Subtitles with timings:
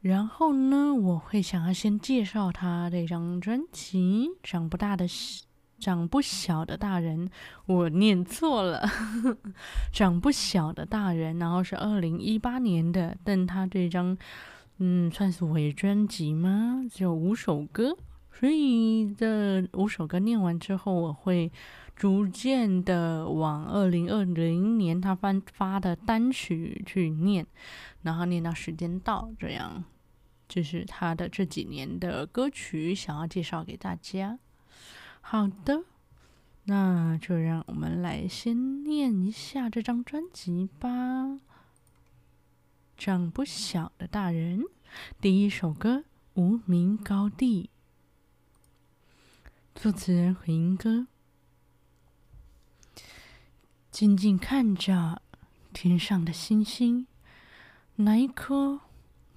[0.00, 5.06] 然后呢，我会想要先介绍他这张专辑《长不大的
[5.78, 7.28] 长不小的大人》，
[7.66, 8.82] 我念错了，
[9.92, 11.38] 长不小的大人。
[11.38, 14.16] 然后是二零一八年的，但他这张
[14.78, 16.82] 嗯算是伪专辑吗？
[16.90, 17.96] 只有五首歌，
[18.32, 21.52] 所以这五首歌念完之后，我会
[22.00, 27.46] 逐渐的往二零二零年他发发的单曲去念。
[28.00, 29.84] 然后念到时间到，这样
[30.48, 34.38] 就是他的这几年的歌曲，想要介绍给大家。
[35.20, 35.84] 好的，
[36.64, 41.38] 那就让我们来先念一下这张专辑吧。
[42.96, 44.64] 长不小的大人，
[45.20, 45.96] 第一首歌
[46.32, 47.68] 《无名高地》，
[49.74, 51.06] 作词人回音哥。
[53.90, 55.20] 静静看着
[55.72, 57.08] 天上的星星。
[57.96, 58.80] 哪一颗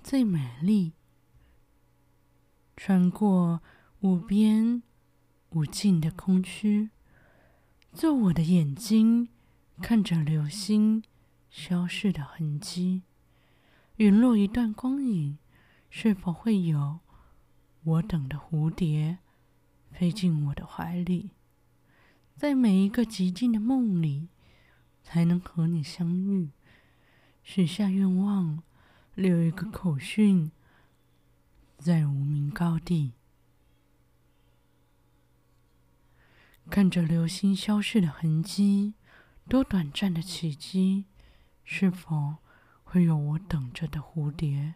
[0.03, 0.93] 最美丽？
[2.77, 3.61] 穿过
[4.01, 4.83] 无边
[5.49, 6.91] 无尽的空虚，
[7.93, 9.27] 做我的眼睛
[9.81, 11.03] 看着流星
[11.49, 13.01] 消逝的痕迹，
[13.97, 15.37] 陨落一段光影，
[15.89, 16.99] 是否会有
[17.83, 19.17] 我等的蝴蝶
[19.91, 21.31] 飞进我的怀里？
[22.35, 24.29] 在每一个寂静的梦里，
[25.03, 26.49] 才能和你相遇。
[27.43, 28.63] 许下愿望，
[29.15, 30.51] 留一个口讯，
[31.77, 33.11] 在无名高地，
[36.69, 38.93] 看着流星消逝的痕迹，
[39.49, 41.05] 多短暂的奇迹，
[41.65, 42.37] 是否
[42.83, 44.75] 会有我等着的蝴蝶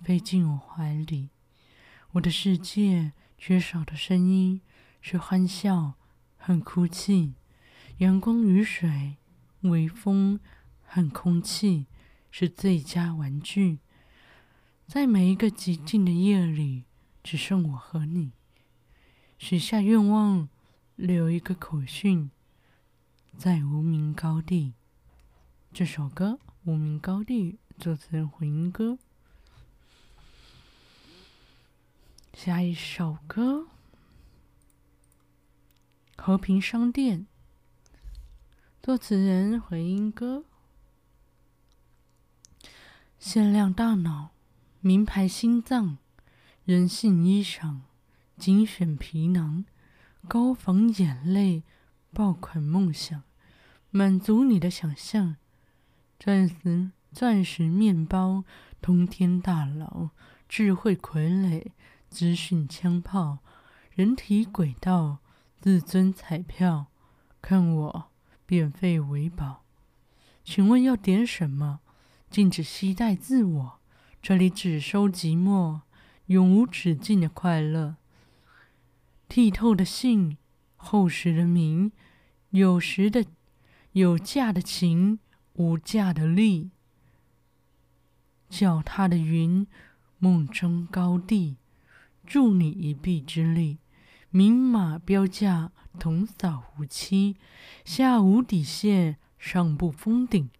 [0.00, 1.30] 飞进我怀里？
[2.12, 4.60] 我的世界缺少的声音
[5.00, 5.94] 是欢笑
[6.36, 7.34] 和哭泣，
[7.98, 9.16] 阳光、雨水、
[9.60, 10.40] 微风。
[10.88, 11.86] 和空气
[12.30, 13.80] 是最佳玩具，
[14.86, 16.84] 在每一个寂静的夜里，
[17.24, 18.30] 只剩我和你。
[19.36, 20.48] 许下愿望，
[20.94, 22.30] 留一个口讯，
[23.36, 24.74] 在无名高地。
[25.72, 27.52] 这首歌《无名高地》，
[27.82, 28.96] 作词人回音哥。
[32.32, 33.66] 下一首歌
[36.22, 37.20] 《和平商店》，
[38.86, 40.44] 作词人回音哥。
[43.18, 44.30] 限量大脑，
[44.78, 45.98] 名牌心脏，
[46.64, 47.80] 人性衣裳，
[48.38, 49.64] 精选皮囊，
[50.28, 51.64] 高仿眼泪，
[52.12, 53.24] 爆款梦想，
[53.90, 55.34] 满足你的想象。
[56.20, 58.44] 钻石钻石面包，
[58.80, 60.10] 通天大佬，
[60.48, 61.72] 智慧傀儡，
[62.08, 63.38] 资讯枪炮，
[63.90, 65.18] 人体轨道，
[65.60, 66.86] 自尊彩票，
[67.42, 68.10] 看我
[68.46, 69.64] 变废为宝。
[70.44, 71.80] 请问要点什么？
[72.30, 73.80] 禁止携带自我，
[74.22, 75.80] 这里只收寂寞，
[76.26, 77.96] 永无止境的快乐。
[79.28, 80.38] 剔透的信，
[80.76, 81.90] 厚实的名，
[82.50, 83.24] 有时的
[83.92, 85.18] 有价的情，
[85.54, 86.70] 无价的力。
[88.48, 89.66] 脚踏的云，
[90.18, 91.56] 梦中高地，
[92.24, 93.78] 助你一臂之力。
[94.36, 97.36] 明码标价，童叟无欺，
[97.86, 100.50] 下无底线，上不封顶。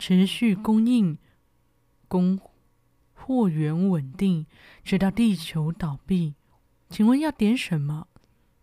[0.00, 1.16] 持续供应，
[2.08, 2.40] 供
[3.14, 4.46] 货源稳定，
[4.82, 6.34] 直到地球倒闭。
[6.90, 8.08] 请问要点什么？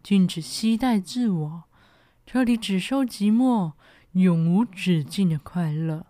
[0.04, 1.64] 禁止携带自我，
[2.26, 3.72] 这里只收寂寞，
[4.12, 6.08] 永无止境的快乐。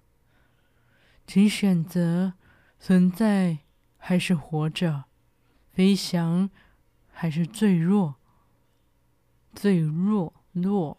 [1.27, 2.33] 请选择
[2.79, 3.59] 存在
[3.97, 5.03] 还是活着，
[5.71, 6.49] 飞翔
[7.19, 8.15] 还是坠落？
[9.53, 10.97] 坠落落，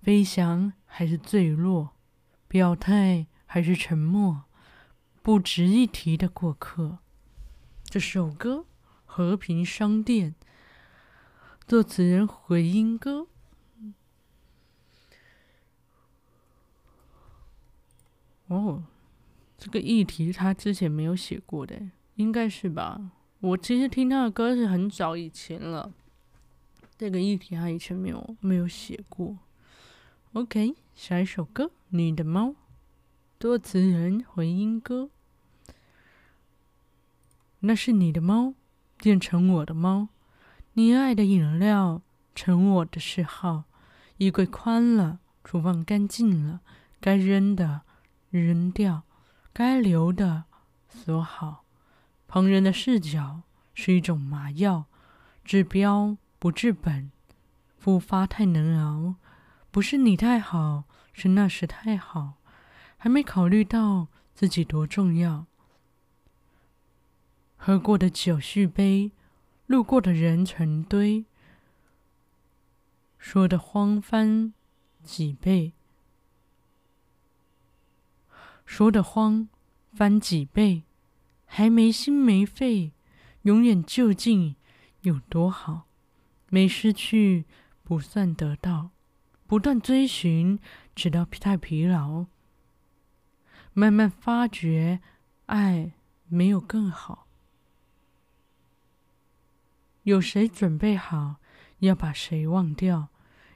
[0.00, 1.96] 飞翔还是坠落？
[2.46, 3.26] 表态。
[3.44, 4.44] 还是沉默，
[5.20, 7.00] 不值一提的过客。
[7.84, 8.60] 这首歌
[9.04, 10.34] 《和平商店》，
[11.66, 13.26] 作词人回音哥。
[18.46, 18.84] 哦，
[19.58, 23.10] 这个议题他之前没有写过的，应该是吧？
[23.42, 25.92] 我其实听他的歌是很早以前了，
[26.96, 29.36] 这个议题他以前没有没有写过。
[30.34, 32.50] OK，下一首歌《你的猫》。
[33.40, 35.10] 作词人回音哥，
[37.58, 38.54] 那是你的猫，
[38.98, 40.10] 变成我的猫。
[40.74, 42.00] 你爱的饮料
[42.36, 43.64] 成我的嗜好，
[44.18, 46.60] 衣柜宽了，厨房干净了，
[47.00, 47.80] 该扔的
[48.30, 49.02] 扔掉，
[49.52, 50.44] 该留的
[50.88, 51.61] 锁好。
[52.32, 53.42] 旁人的视角
[53.74, 54.86] 是一种麻药，
[55.44, 57.12] 治标不治本，
[57.76, 59.16] 复发太难熬。
[59.70, 62.38] 不是你太好，是那时太好，
[62.96, 65.44] 还没考虑到自己多重要。
[67.58, 69.12] 喝过的酒续杯，
[69.66, 71.26] 路过的人成堆，
[73.18, 74.54] 说的慌翻
[75.02, 75.74] 几倍，
[78.64, 79.50] 说的慌
[79.92, 80.84] 翻几倍，
[81.54, 82.92] 还没心没肺，
[83.42, 84.56] 永远究竟
[85.02, 85.86] 有多好？
[86.48, 87.44] 没失去
[87.82, 88.88] 不算得到。
[89.46, 90.58] 不断追寻，
[90.94, 92.24] 直到太疲劳，
[93.74, 95.02] 慢慢发觉，
[95.44, 95.92] 爱
[96.26, 97.26] 没有更好。
[100.04, 101.36] 有谁准备好
[101.80, 103.08] 要把谁忘掉？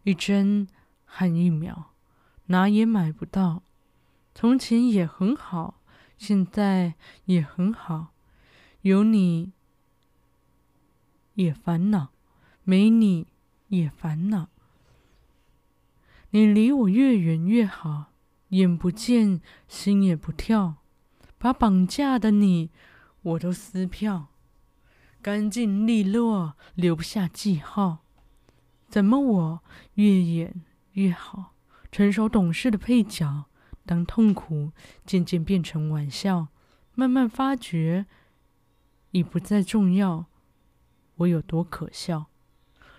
[0.02, 0.68] 一帧
[1.06, 1.94] 和一秒，
[2.48, 3.62] 哪也买不到。
[4.34, 5.75] 从前也很好，
[6.16, 6.94] 现在
[7.26, 8.14] 也很好。
[8.82, 9.52] 有你
[11.34, 12.12] 也烦恼，
[12.62, 13.26] 没你
[13.68, 14.48] 也烦恼。
[16.30, 18.12] 你离我越远越好，
[18.48, 20.76] 眼不见心也不跳，
[21.38, 22.70] 把绑架的你
[23.22, 24.28] 我都撕票，
[25.20, 28.04] 干净利落，留下记号。
[28.88, 29.62] 怎么我
[29.94, 31.54] 越演越好？
[31.90, 33.45] 成熟懂事的配角，
[33.86, 34.72] 当痛苦
[35.06, 36.48] 渐渐变成玩笑，
[36.94, 38.06] 慢慢发觉
[39.12, 40.26] 已不再重要，
[41.14, 42.26] 我有多可笑？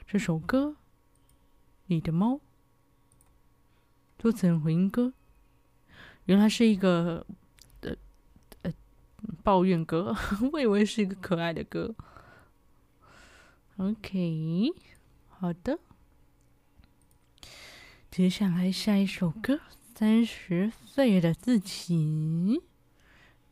[0.07, 0.77] 这首歌，
[1.87, 2.39] 你的猫。
[4.17, 5.13] 作词人回音哥，
[6.25, 7.27] 原来是一个
[7.81, 7.95] 呃
[8.63, 8.73] 呃
[9.43, 10.15] 抱怨歌，
[10.53, 11.93] 我以为是一个可爱的歌。
[13.77, 14.73] OK，
[15.27, 15.77] 好的，
[18.09, 19.55] 接下来下一首歌
[19.97, 22.61] 《三十岁的自己》，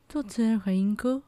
[0.07, 1.23] 作词人回音哥。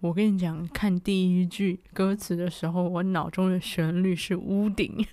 [0.00, 5.06] 我跟你讲，看第一句歌词的时候，我脑中的旋律是屋顶。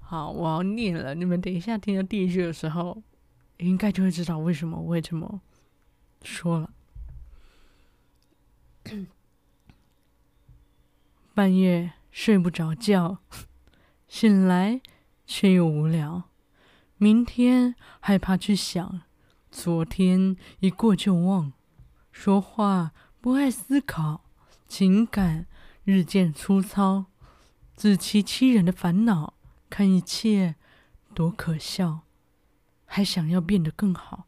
[0.00, 1.14] 好，我要念了。
[1.14, 3.02] 你们等一下听到第一句的时候，
[3.58, 5.42] 应该就会知道为什么我会这么
[6.22, 6.70] 说了。
[11.34, 13.18] 半夜睡不着觉，
[14.08, 14.80] 醒来
[15.26, 16.24] 却又无聊，
[16.96, 19.02] 明天害怕去想，
[19.50, 21.52] 昨天一过就忘。
[22.12, 24.24] 说话不爱思考，
[24.66, 25.46] 情感
[25.84, 27.06] 日渐粗糙，
[27.74, 29.34] 自欺欺人的烦恼，
[29.68, 30.54] 看一切
[31.12, 32.00] 多可笑，
[32.86, 34.26] 还想要变得更好。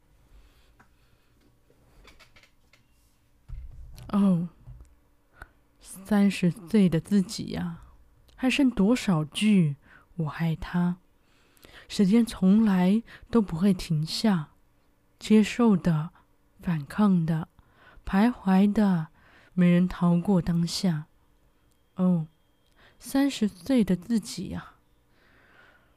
[4.08, 4.48] 哦，
[5.80, 7.82] 三十岁的自己呀，
[8.40, 9.74] 还剩多少句
[10.14, 10.98] 我爱他？
[11.88, 14.50] 时间从来都不会停下，
[15.18, 16.10] 接受的，
[16.60, 17.48] 反抗的。
[18.06, 19.08] 徘徊的，
[19.54, 21.06] 没人逃过当下。
[21.96, 22.28] 哦，
[23.00, 24.74] 三十岁的自己呀，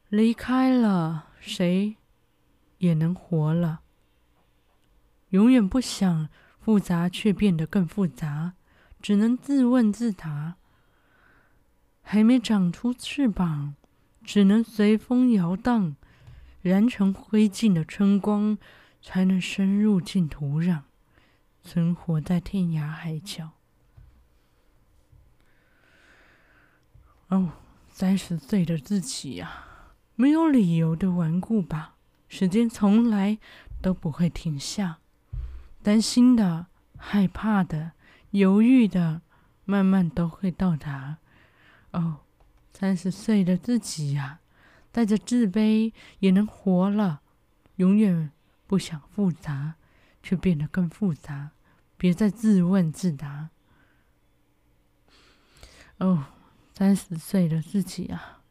[0.10, 1.96] 离开了，谁
[2.80, 3.82] 也能活了。
[5.30, 6.28] 永远不想
[6.60, 8.54] 复杂，却变得更复杂，
[9.00, 10.56] 只能自问自答。
[12.11, 13.73] 还没长出翅膀，
[14.21, 15.95] 只能随风摇荡，
[16.61, 18.57] 燃成灰烬的春光，
[19.01, 20.81] 才能深入进土壤。
[21.63, 23.51] 存活在天涯海角。
[27.30, 27.53] 哦，
[27.87, 29.68] 三十岁的自己呀，
[30.15, 31.95] 没有理由的顽固吧？
[32.27, 33.39] 时间从来
[33.81, 34.99] 都不会停下，
[35.81, 36.65] 担心的、
[36.97, 37.94] 害怕的、
[38.31, 39.21] 犹豫的，
[39.63, 41.19] 慢慢都会到达。
[41.92, 42.21] 哦，
[42.74, 44.40] 三十岁的自己呀，
[44.92, 47.21] 带着自卑也能活了，
[47.76, 48.31] 永远
[48.68, 49.76] 不想复杂。
[50.24, 51.50] 却变得更复杂，
[51.98, 53.50] 别再自问自答。
[55.98, 56.26] 哦，
[56.76, 58.42] 三十岁的自己啊，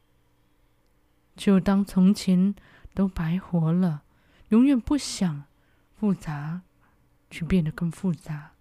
[1.37, 2.53] 就当从前
[2.93, 4.03] 都白活了，
[4.49, 5.45] 永远不想
[5.95, 6.63] 复杂，
[7.29, 8.51] 却变得更复杂。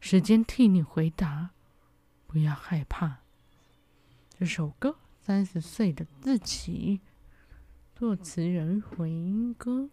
[0.00, 1.50] 时间替你回答，
[2.26, 3.18] 不要害怕。
[4.38, 4.90] 这首歌
[5.24, 7.00] 《三十岁的自己》，
[7.98, 9.88] 作词人回音哥。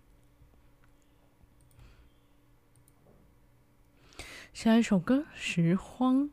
[4.54, 6.24] 下一首歌《拾荒》，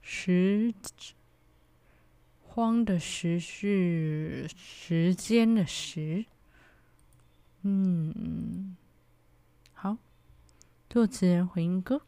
[0.00, 0.72] 时
[2.40, 6.24] 荒的时是时间的时。
[7.62, 8.76] 嗯，
[9.72, 9.96] 好，
[10.88, 12.02] 作词人回音哥。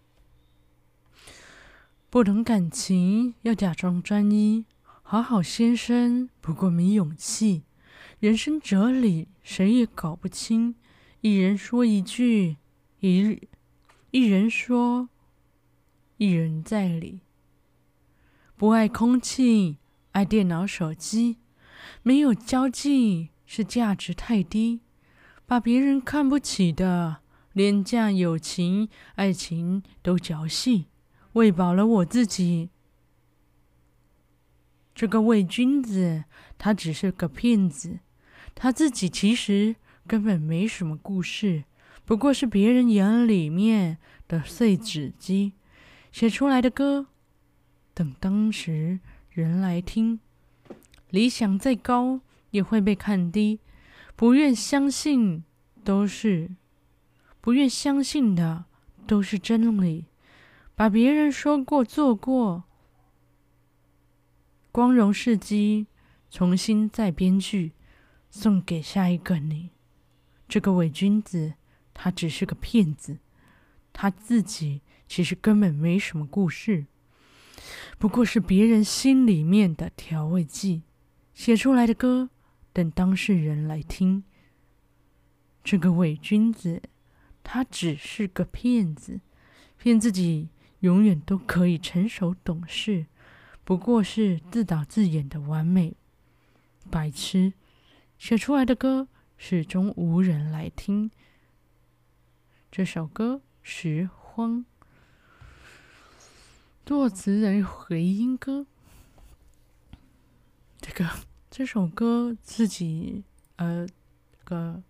[2.09, 4.65] 不懂感情要假装专一，
[5.11, 7.65] 好好先生不过没勇气。
[8.21, 10.77] 人生哲理谁也搞不清，
[11.21, 12.59] 一人说一句，
[13.01, 13.41] 一
[14.13, 15.09] 一人说，
[16.19, 17.23] 一人在理。
[18.57, 19.79] 不爱空气，
[20.13, 21.39] 爱电脑手机，
[22.05, 24.79] 没有交际是价值太低，
[25.45, 27.17] 把别人看不起的
[27.53, 30.87] 廉价友情、爱情都嚼细，
[31.33, 32.71] 喂饱了我自己。
[35.01, 36.25] 这个伪君子，
[36.59, 38.01] 他只是个骗子。
[38.55, 39.77] 他自己其实
[40.07, 41.65] 根本没什么故事，
[42.05, 43.97] 不过是别人眼里面
[44.29, 45.55] 的碎纸机
[46.13, 47.07] 写出来的歌。
[47.95, 50.21] 等当时人来听，
[51.09, 53.61] 理想再高也会被看低。
[54.15, 55.43] 不愿相信
[55.83, 56.51] 都是，
[57.41, 58.67] 不愿相信的
[59.07, 60.05] 都是真理。
[60.77, 62.65] 把别人说过做过，
[64.73, 65.87] 光荣事迹，
[66.31, 67.73] 重新再编剧。
[68.33, 69.71] 送给下一个你，
[70.47, 71.55] 这个伪君子，
[71.93, 73.19] 他只是个骗子，
[73.93, 76.87] 他自己其实根本没什么故事，
[77.99, 80.83] 不过是别人心里面的调味剂，
[81.35, 82.31] 写出来的歌，
[82.73, 84.23] 等当事人来听。
[85.65, 86.81] 这个伪君子，
[87.43, 89.21] 他只是个骗子，
[89.77, 93.07] 骗自己永远都可以成熟懂事，
[93.65, 95.97] 不过是自导自演的完美
[96.91, 97.53] 白痴。
[98.19, 101.11] 写出来的歌始终无人来听。
[102.71, 104.59] 这首歌《拾荒》，
[106.85, 108.67] 作词人回音哥。
[110.81, 111.09] 这个
[111.51, 113.25] 这首歌自己
[113.57, 113.87] 呃，
[114.45, 114.83] 个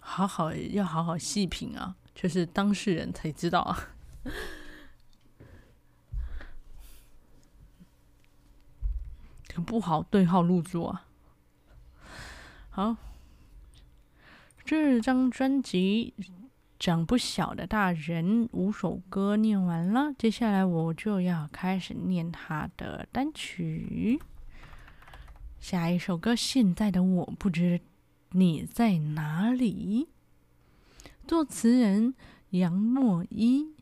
[0.00, 3.94] 好好要好好细品啊，就是当事人才知道啊。
[9.62, 11.06] 不好对号入座啊！
[12.70, 12.96] 好，
[14.64, 16.12] 这张专辑
[16.78, 24.20] 长不小的大人五首歌念完了，接下来我就要开始念他的单曲。
[25.60, 27.80] 下一首歌，《现在的我不知
[28.30, 30.08] 你在哪里》，
[31.26, 32.14] 作词人
[32.50, 33.72] 杨墨一。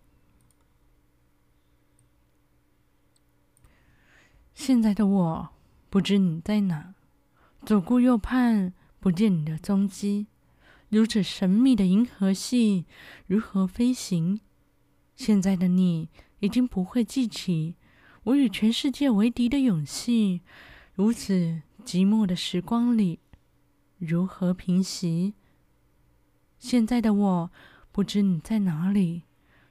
[4.55, 5.49] 现在的我。
[5.93, 6.95] 不知你在哪，
[7.67, 10.27] 左顾右盼，不见你的踪迹。
[10.89, 12.87] 如此神秘的银河系，
[13.27, 14.41] 如何飞行？
[15.15, 16.09] 现在的你
[16.39, 17.77] 已经不会记起
[18.23, 20.41] 我与全世界为敌的勇气。
[20.95, 23.19] 如此寂寞的时光里，
[23.99, 25.35] 如何平息？
[26.59, 27.51] 现在的我
[27.93, 29.25] 不知你在哪里，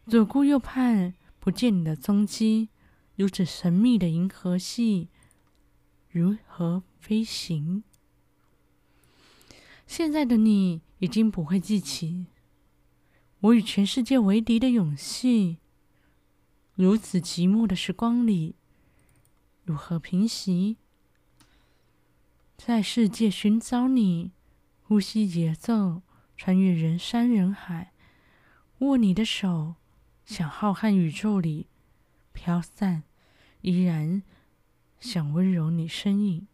[0.05, 2.69] 左顾右盼，不见你的踪迹。
[3.15, 5.09] 如此神秘的银河系。
[6.13, 7.83] 如何飞行？
[9.87, 12.25] 现在的你已经不会记起
[13.39, 15.59] 我与全世界为敌的勇气。
[16.75, 18.55] 如此寂寞的时光里，
[19.63, 20.75] 如何平息？
[22.57, 24.31] 在世界寻找你，
[24.81, 26.01] 呼吸节奏，
[26.35, 27.93] 穿越人山人海，
[28.79, 29.75] 握你的手，
[30.25, 31.67] 向浩瀚宇宙里
[32.33, 33.03] 飘散，
[33.61, 34.23] 依然。
[35.01, 36.47] 想温柔你身影，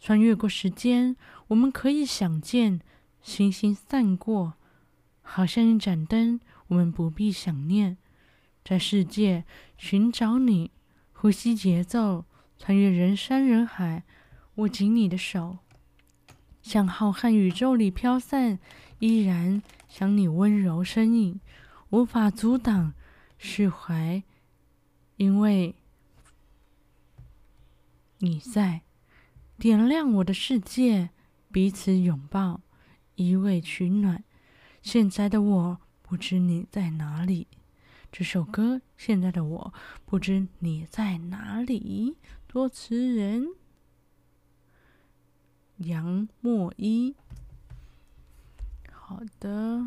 [0.00, 1.14] 穿越过时间，
[1.48, 2.80] 我们可以想见
[3.20, 4.54] 星星散过，
[5.20, 7.98] 好像一盏灯，我们不必想念，
[8.64, 9.44] 在世界
[9.76, 10.70] 寻找你，
[11.12, 12.24] 呼吸节奏，
[12.56, 14.04] 穿越人山人海，
[14.54, 15.58] 握紧你的手，
[16.62, 18.58] 向浩瀚宇宙里飘散，
[19.00, 21.38] 依然想你温柔身影，
[21.90, 22.94] 无法阻挡，
[23.36, 24.22] 释怀，
[25.18, 25.74] 因为。
[28.24, 28.80] 你在
[29.58, 31.10] 点亮我的世界，
[31.52, 32.62] 彼此拥抱，
[33.16, 34.24] 依偎取暖。
[34.80, 37.46] 现在的我不知你在哪里。
[38.10, 39.74] 这首歌，现在的我
[40.06, 42.16] 不知你在哪里。
[42.48, 43.46] 作词人
[45.76, 47.14] 杨墨一。
[48.90, 49.84] 好的。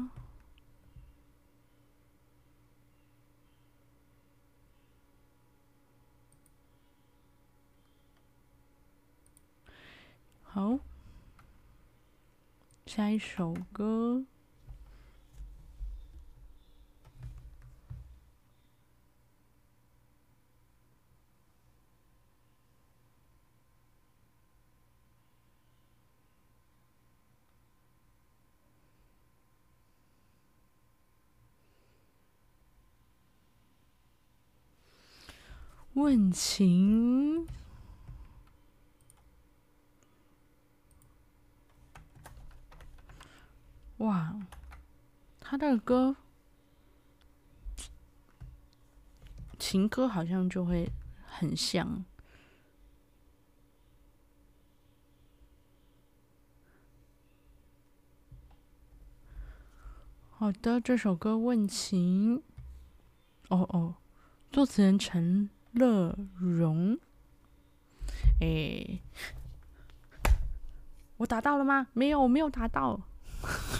[10.57, 10.79] 好，
[12.87, 14.25] 下一首歌。
[35.93, 37.47] 问情。
[43.97, 44.39] 哇，
[45.39, 46.15] 他的歌，
[49.57, 50.91] 情歌好像就会
[51.25, 52.05] 很像。
[60.29, 62.37] 好的，这首歌《问情》，
[63.49, 63.95] 哦哦，
[64.51, 66.99] 作词人陈乐融。
[68.39, 68.99] 哎，
[71.17, 71.87] 我打到了吗？
[71.93, 73.01] 没有，我没有打到。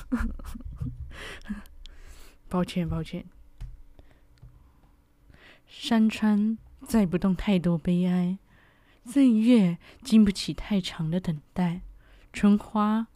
[2.47, 3.25] 抱歉，抱歉。
[5.67, 8.37] 山川载不动太多悲哀，
[9.05, 11.81] 岁月经不起太长的等待。
[12.31, 13.07] 春花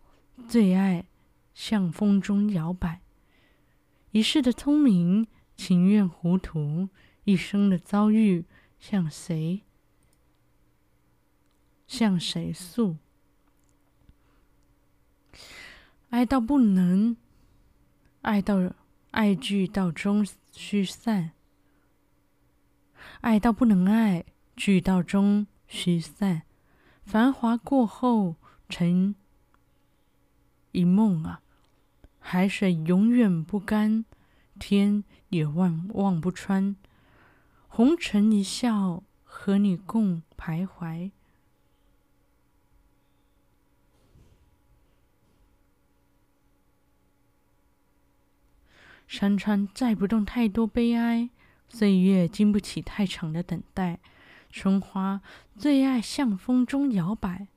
[0.48, 1.06] 最爱
[1.54, 3.02] 向风中摇摆。
[4.12, 6.90] 一世的聪明，情愿糊涂；
[7.24, 8.46] 一生的遭遇，
[8.80, 9.62] 向谁
[11.88, 12.98] 向谁诉？
[16.12, 17.16] 爱到不能，
[18.22, 18.74] 爱到
[19.12, 21.30] 爱聚到终须散；
[23.22, 24.26] 爱到不能爱，
[24.58, 26.42] 聚到终须散。
[27.06, 28.36] 繁华过后，
[28.68, 29.16] 成
[30.74, 31.42] 一梦啊。
[32.20, 34.04] 海水永远不干，
[34.60, 36.76] 天也望望不穿。
[37.70, 41.12] 红尘一笑，和你共徘徊。
[49.12, 51.30] 山川载不动太多悲哀，
[51.68, 54.00] 岁月经不起太长的等待。
[54.50, 55.22] 春花
[55.58, 57.50] 最爱向风中摇摆，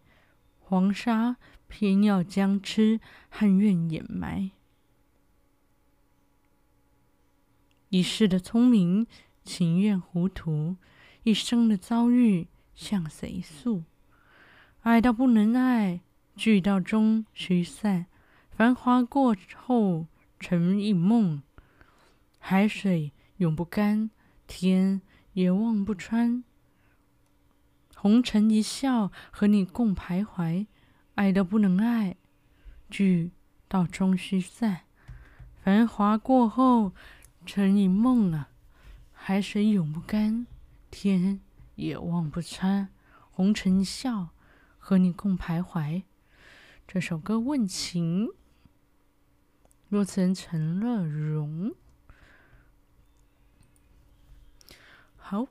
[0.59, 1.37] 黄沙
[1.69, 4.51] 偏要将痴和怨掩埋。
[7.91, 9.07] 一世的聪明，
[9.45, 10.75] 情愿糊涂；
[11.23, 13.85] 一生的遭遇，向谁诉？
[14.81, 16.01] 爱到不能爱，
[16.35, 18.07] 聚到终须散。
[18.51, 20.07] 繁华过后，
[20.39, 21.43] 成一梦。
[22.39, 24.11] 海水永不干，
[24.47, 25.01] 天
[25.33, 26.45] 也望不穿。
[27.95, 30.67] 红尘一笑，和你共徘徊。
[31.15, 32.17] 爱到不能爱，
[32.91, 33.31] 聚
[33.69, 34.83] 到终须散。
[35.63, 36.93] 繁华过后。
[37.47, 38.49] 成一梦啊，
[39.13, 40.47] 海水永不干，
[40.91, 41.41] 天
[41.75, 42.89] 也望不穿。
[43.31, 44.31] 红尘一笑，
[44.79, 46.05] 和你共徘徊。
[46.89, 48.31] 这首歌问情，
[49.91, 51.73] 作词人陈乐融。
[55.17, 55.47] 好，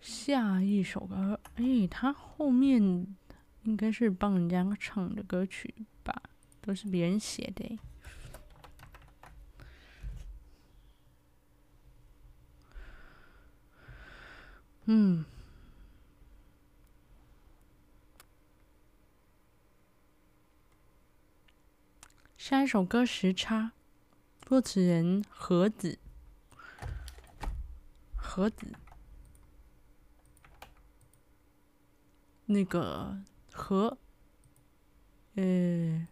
[0.00, 3.06] 下一首歌，哎，他后面
[3.64, 6.22] 应该是帮人家唱的歌曲吧？
[6.62, 7.78] 都是别人写的。
[14.86, 15.24] 嗯，
[22.48, 23.72] 下一首歌《时差》，
[24.48, 25.98] 作词人何子，
[28.14, 28.68] 何子，
[32.44, 33.18] 那个
[33.52, 33.98] 何，
[35.34, 36.06] 呃，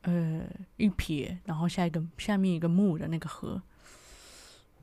[0.00, 0.48] 呃，
[0.78, 3.62] 一撇，然后下一个下面一个木的那个何。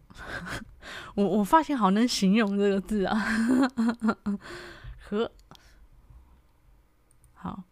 [1.15, 3.17] 我我发现好能形容这个字啊，
[5.01, 5.31] 和
[7.39, 7.63] 好，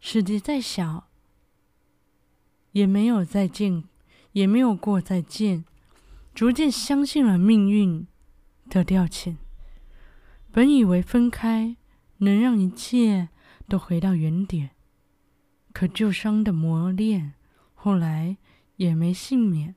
[0.00, 1.08] 世界再小，
[2.72, 3.84] 也没有再见，
[4.32, 5.64] 也没有过再见，
[6.34, 8.06] 逐渐相信了命运
[8.68, 9.36] 的调遣。
[10.50, 11.76] 本以为分开
[12.18, 13.28] 能让一切
[13.68, 14.70] 都回到原点，
[15.72, 17.34] 可旧伤的磨练，
[17.74, 18.36] 后来。
[18.80, 19.74] 也没幸免。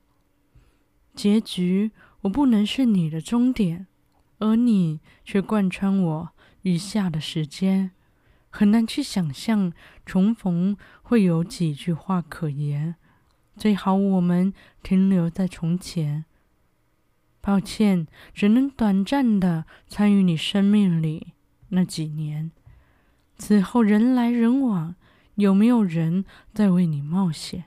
[1.13, 3.85] 结局，我不能是你的终点，
[4.39, 6.29] 而你却贯穿我
[6.61, 7.91] 余下的时间。
[8.55, 9.73] 很难去想象
[10.05, 12.93] 重逢会有几句话可言。
[13.57, 16.25] 最好我们停留在从前。
[17.41, 21.33] 抱歉，只能短暂的参与你生命里
[21.69, 22.51] 那几年。
[23.39, 24.95] 此后人来人往，
[25.33, 27.65] 有没有人在为你冒险？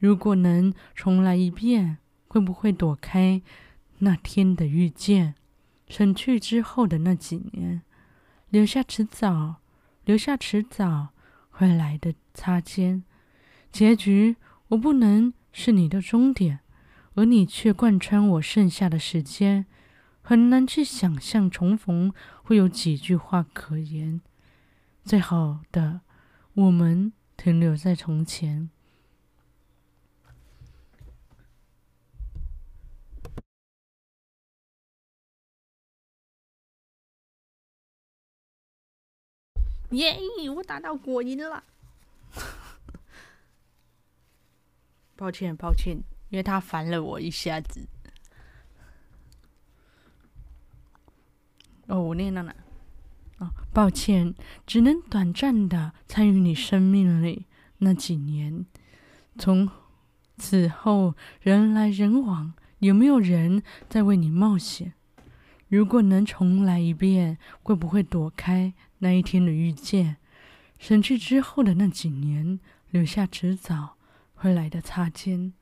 [0.00, 3.40] 如果能重来一遍，会不会躲开
[3.98, 5.36] 那天的遇见，
[5.88, 7.82] 省去之后的那几年，
[8.50, 9.60] 留下迟早，
[10.06, 11.08] 留下迟早
[11.50, 13.02] 会来的擦肩。
[13.70, 14.36] 结局，
[14.68, 16.60] 我不能是你的终点，
[17.14, 19.66] 而你却贯穿我剩下的时间。
[20.22, 24.20] 很难去想象重逢会有几句话可言。
[25.04, 26.00] 最好的，
[26.54, 28.70] 我们停留在从前。
[39.90, 40.18] 耶！
[40.54, 41.62] 我打到果蝇了。
[45.16, 45.96] 抱歉，抱歉，
[46.28, 47.86] 因为他烦了我一下子。
[51.86, 52.54] 哦，我念到哪？
[53.38, 54.34] 哦，抱歉，
[54.66, 57.46] 只能短暂的参与你生命里
[57.78, 58.66] 那几年。
[59.38, 59.70] 从
[60.36, 64.92] 此后，人来人往，有没有人在为你冒险？
[65.68, 70.16] 如果能重来一遍，会不会躲开那一天的遇见？
[70.78, 73.96] 省去之后的那几年，留下迟早
[74.34, 75.54] 会来的擦肩。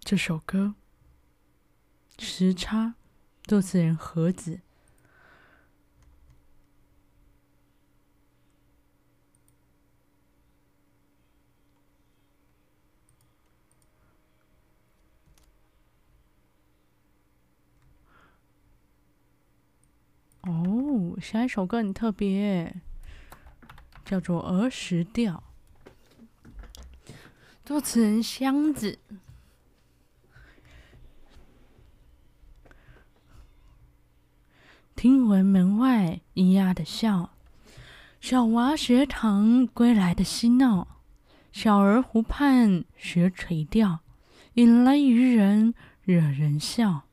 [0.00, 0.74] 这首歌
[2.22, 2.86] 《时差》，
[3.42, 4.60] 作词人何子。
[20.42, 22.82] 哦，下一首歌很特别，
[24.04, 25.42] 叫做《儿时调》，
[27.64, 28.98] 作词人箱子。
[34.94, 37.30] 听闻门外咿呀的笑，
[38.20, 41.00] 小娃学堂归来的嬉闹，
[41.52, 44.00] 小儿湖畔学垂钓，
[44.54, 47.04] 引来渔人惹人笑。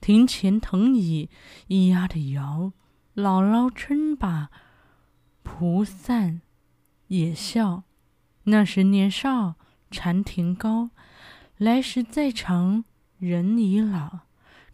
[0.00, 1.30] 庭前藤椅
[1.68, 2.72] 咿呀的摇，
[3.14, 4.50] 姥姥撑把
[5.42, 6.40] 蒲扇
[7.08, 7.84] 也笑。
[8.44, 9.56] 那时年少
[9.90, 10.90] 蝉田高，
[11.58, 12.84] 来时再长
[13.18, 14.20] 人已老。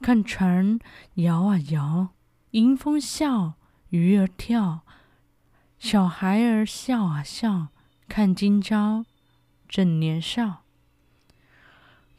[0.00, 0.78] 看船
[1.14, 2.10] 摇啊摇，
[2.52, 3.54] 迎风笑，
[3.88, 4.82] 鱼儿跳，
[5.80, 7.68] 小孩儿笑啊笑。
[8.06, 9.04] 看今朝
[9.68, 10.62] 正年少，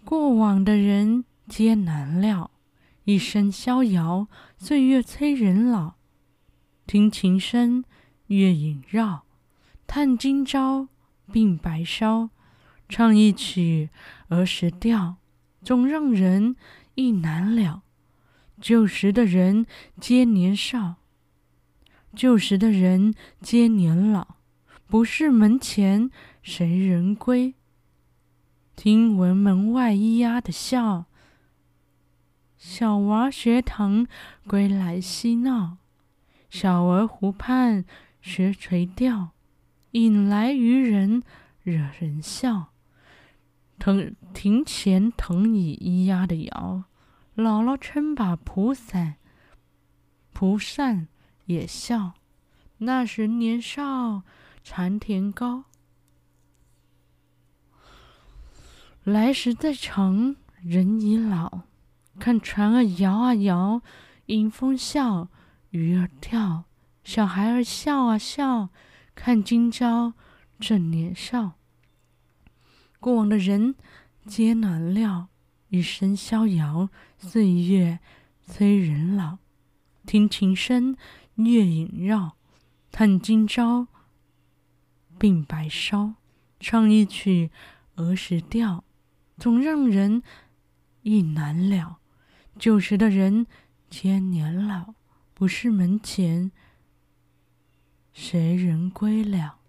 [0.03, 2.51] 过往的人皆难料。
[3.05, 4.27] 一生逍遥，
[4.57, 5.98] 岁月催人老。
[6.89, 7.83] 听琴声，
[8.29, 9.23] 月影绕，
[9.85, 10.87] 叹今朝，
[11.31, 12.31] 鬓白梢。
[12.87, 13.91] 唱一曲
[14.29, 15.17] 儿时调，
[15.61, 16.55] 总让人
[16.95, 17.83] 意难了。
[18.59, 19.67] 旧时的人
[20.01, 20.95] 皆年少，
[22.15, 24.37] 旧时的人皆年老。
[24.87, 26.09] 不是门前
[26.41, 27.53] 谁人归？
[28.75, 31.05] 听闻门外咿呀的笑。
[32.57, 34.07] 小娃学堂
[34.47, 35.77] 归来嬉闹，
[36.49, 37.85] 小儿湖畔
[38.21, 39.29] 学垂钓，
[39.91, 41.23] 引来渔人
[41.63, 42.71] 惹人笑。
[43.77, 46.83] 藤庭前藤椅咿呀的摇，
[47.35, 49.15] 姥姥撑把蒲伞，
[50.33, 51.07] 蒲扇
[51.45, 52.13] 也笑。
[52.79, 54.23] 那时年少
[54.63, 55.65] 蝉田高，
[59.03, 61.61] 来时再长人已老。
[62.19, 63.81] 看船儿摇啊摇，
[64.25, 65.29] 迎风笑，
[65.71, 66.63] 鱼儿跳，
[67.03, 68.69] 小孩儿笑啊笑。
[69.13, 70.13] 看今朝
[70.59, 71.53] 正年少，
[72.99, 73.75] 过往的人
[74.25, 75.27] 皆难料。
[75.67, 77.99] 一生逍遥，岁月
[78.47, 79.37] 催人老。
[80.05, 80.95] 听琴声，
[81.35, 82.35] 月影绕，
[82.91, 83.87] 叹今朝
[85.19, 86.15] 鬓白烧。
[86.59, 87.51] 唱一曲
[87.95, 88.83] 儿时调，
[89.37, 90.23] 总让人
[91.03, 91.99] 意难了。
[92.57, 93.45] 旧时的人
[93.91, 94.95] 千年老，
[95.39, 96.51] 不是门前
[98.11, 99.59] 谁人归了。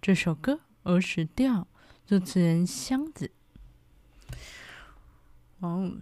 [0.00, 1.60] 这首歌《儿时调》，
[2.06, 3.30] 作词人箱子。
[5.58, 5.92] 哦，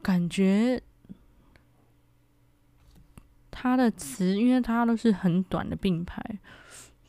[0.00, 0.80] 感觉
[3.50, 6.38] 他的词，因为他都是很短的并排，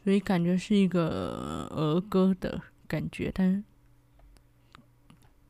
[0.04, 3.64] 所以感觉是一个儿歌的感觉，但是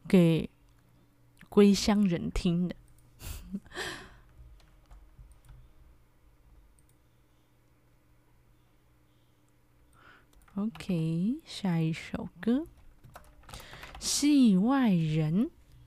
[0.10, 0.50] 给。
[1.50, 2.76] 归乡人听的
[10.58, 12.66] ，OK，下一首歌
[14.00, 15.46] 《戏外人》，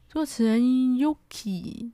[0.08, 1.90] 作词人 Yuki。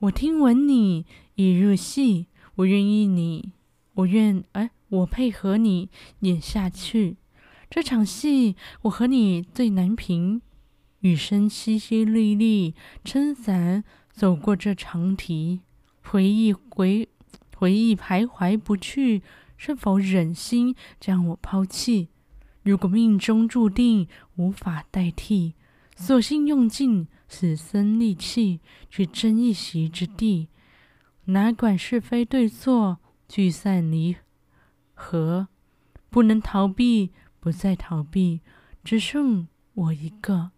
[0.00, 2.26] 我听闻你已入戏，
[2.56, 3.52] 我愿意你，
[3.94, 5.88] 我愿哎，我配合你
[6.20, 7.16] 演下去。
[7.70, 10.42] 这场戏，我和你最难平。
[11.00, 15.60] 雨声淅淅沥沥，撑伞走过这长堤，
[16.02, 17.08] 回忆回
[17.56, 19.22] 回忆徘徊不去，
[19.64, 22.08] 是否忍心将我抛弃？
[22.64, 25.54] 如果命中注定无法代替，
[25.94, 28.58] 索性用尽此生力气
[28.90, 30.48] 去争一席之地，
[31.26, 32.98] 哪管是非对错，
[33.28, 34.16] 聚散离
[34.94, 35.46] 合，
[36.10, 38.40] 不能逃避，不再逃避，
[38.82, 40.50] 只剩我一个。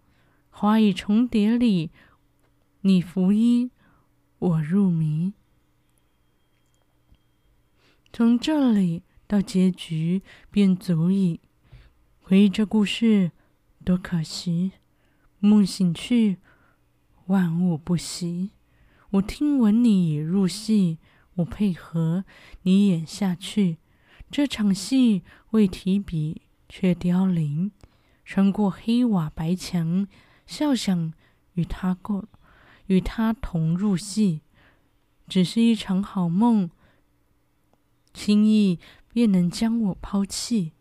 [0.49, 1.91] 花影重叠里，
[2.81, 3.71] 你拂衣，
[4.39, 5.35] 我入迷。
[8.17, 11.41] 从这里到结局便足矣。
[12.21, 13.33] 回忆这故事，
[13.85, 14.71] 多可惜！
[15.41, 16.37] 梦醒去，
[17.27, 18.53] 万物不息。
[19.11, 20.99] 我听闻你已入戏，
[21.35, 22.25] 我配合
[22.63, 23.79] 你演下去。
[24.31, 27.73] 这场戏未提笔，却凋零。
[28.25, 30.07] 穿过黑瓦白墙，
[30.47, 31.13] 笑想
[31.55, 32.29] 与他共，
[32.87, 34.43] 与他同入戏，
[35.27, 36.71] 只是一场好梦。
[38.15, 38.79] 轻易
[39.13, 40.73] 便能将我抛弃。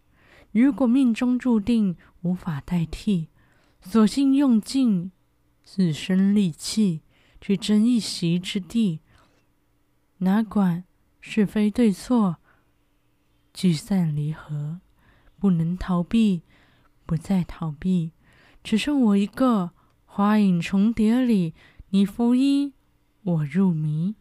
[0.52, 3.28] 如果命中注定无法代替，
[3.82, 5.12] 索性用尽
[5.64, 7.02] 自身力气
[7.42, 9.02] 去争一席之地，
[10.20, 10.86] 哪管
[11.20, 12.38] 是非对错，
[13.54, 14.80] 聚散离合，
[15.38, 16.44] 不能逃避。
[17.06, 18.14] 不再逃避，
[18.64, 19.72] 只剩我一个。
[20.06, 21.54] 花影重叠里，
[21.90, 22.74] 你拂衣，
[23.24, 24.16] 我入迷。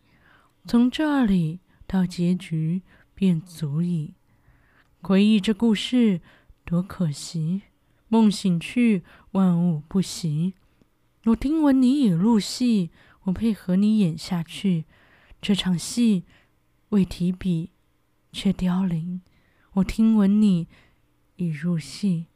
[0.67, 2.83] 从这里到结局
[3.23, 4.15] 便足矣。
[5.01, 6.21] 回忆这故事，
[6.65, 7.63] 多可惜。
[8.09, 10.55] 梦醒去，万物不息。
[11.27, 12.91] 我听闻你已入戏，
[13.23, 14.87] 我配合你演下去。
[15.41, 16.25] 这场戏
[16.89, 17.71] 未提笔，
[18.33, 19.23] 却凋零。
[19.75, 20.67] 我听闻你
[21.37, 22.27] 已入戏。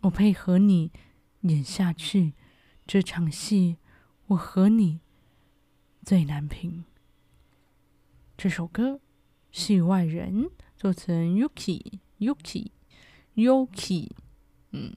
[0.00, 0.90] 我配合你
[1.42, 2.32] 演下去，
[2.88, 3.76] 这场戏
[4.26, 4.98] 我和你
[6.04, 6.82] 最难平。
[8.42, 8.94] 这首歌
[9.52, 12.72] 《戏外人》作词人 Yuki Yuki
[13.36, 14.10] Yuki，
[14.72, 14.96] 嗯，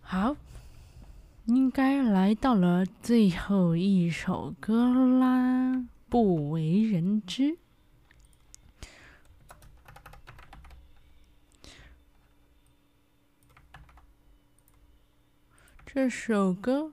[0.00, 0.34] 好，
[1.44, 5.74] 应该来到了最后一首歌啦，
[6.08, 7.42] 《不为人知》。
[15.86, 16.92] 这首歌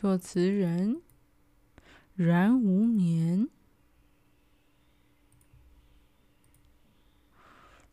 [0.00, 1.02] 作词人
[2.14, 3.48] 然无眠，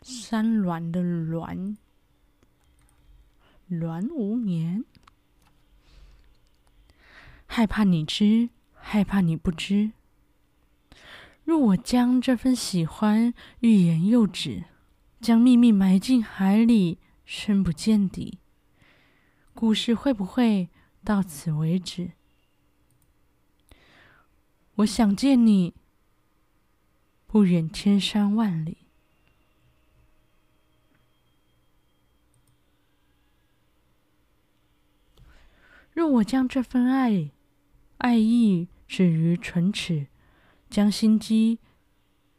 [0.01, 1.77] 山峦的峦，
[3.67, 4.83] 峦无眠。
[7.47, 9.93] 害怕你知，害怕你不知。
[11.45, 14.65] 若我将这份喜欢欲言又止，
[15.21, 18.37] 将秘密埋进海里，深不见底。
[19.53, 20.69] 故事会不会
[21.03, 22.11] 到此为止？
[24.79, 25.73] 我想见你，
[27.27, 28.77] 不远千山万里。
[35.91, 37.29] 若我将这份爱
[37.97, 40.07] 爱意止于唇齿，
[40.69, 41.59] 将心机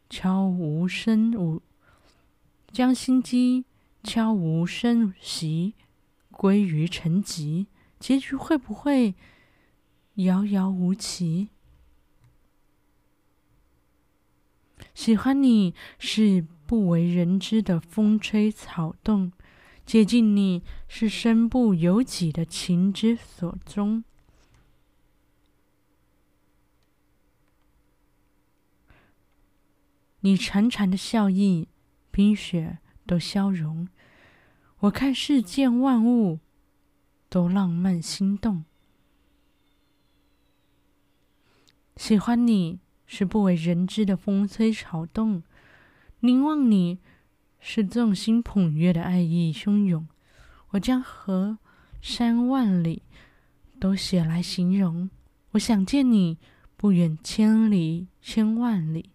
[0.09, 1.61] 悄无声无，
[2.72, 3.66] 将心机
[4.03, 5.74] 悄无声息。
[6.31, 7.66] 归于沉寂，
[7.98, 9.14] 结局会不会
[10.14, 11.50] 遥遥无期？
[14.95, 19.33] 喜欢你是不为人知的风吹草动，
[19.85, 24.05] 接近你是身不由己的情之所钟。
[30.21, 31.69] 你潺潺的笑意，
[32.11, 33.88] 冰雪都消融。
[34.81, 36.40] 我看世间万物
[37.29, 38.64] 都浪漫心动，
[41.97, 42.81] 喜欢你
[43.12, 45.42] 是不为人知的风吹草动，
[46.20, 47.01] 凝望你
[47.59, 50.07] 是众星捧月的爱意汹涌。
[50.70, 51.59] 我将河
[52.01, 53.03] 山万里
[53.81, 55.11] 都写来形容，
[55.51, 56.38] 我想见你
[56.77, 59.11] 不远千里千万里。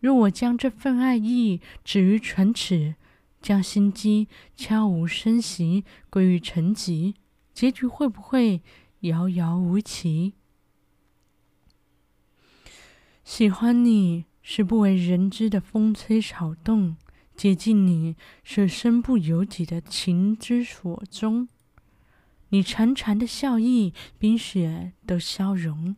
[0.00, 2.96] 若我将这份爱意止于唇齿。
[3.40, 4.26] 将心机
[4.56, 7.14] 悄无声息归于沉寂，
[7.54, 8.60] 结局会不会
[9.02, 10.34] 遥遥无期？
[13.28, 16.96] 喜欢你是不为人知的风吹草动，
[17.36, 21.46] 接近你是身不由己的情之所钟。
[22.48, 25.94] 你潺潺的笑意，冰雪都消融。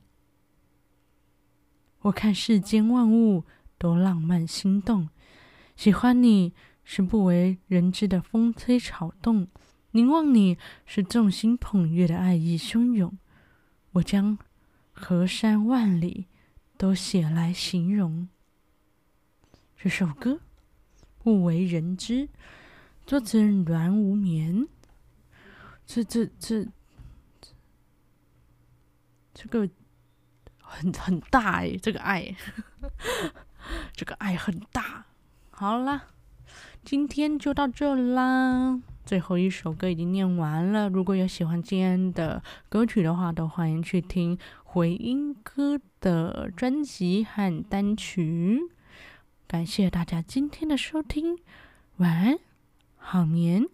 [2.00, 3.44] 我看世间万物
[3.78, 5.08] 都浪漫心动，
[5.76, 6.52] 喜欢你。
[6.82, 9.46] 是不为人知的风吹草动，
[9.92, 13.16] 凝望你是众星捧月的爱意汹涌。
[13.92, 14.36] 我将
[14.90, 16.26] 河山万里
[16.80, 18.26] 都写来形容。
[19.76, 20.40] 这首歌
[21.18, 22.30] 不为人知，
[23.06, 24.66] 作词人阮无眠。
[25.84, 26.66] 这这这
[29.34, 29.68] 这个
[30.62, 32.34] 很很大哎，这个爱，
[33.92, 35.04] 这个爱很大。
[35.50, 36.06] 好啦。
[36.82, 38.80] 今天就到这啦。
[39.04, 40.88] 最后一首歌已经念完了。
[40.88, 44.38] 如果有喜欢今天的歌曲的话，都欢迎去听
[44.72, 48.60] 回音哥的专辑和单曲。
[49.48, 51.36] 感谢大家今天的收听，
[51.96, 52.38] 晚安，
[52.96, 53.66] 好眠。